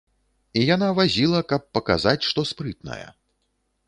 [0.59, 2.99] І яна вазіла, каб паказаць, што спрытная.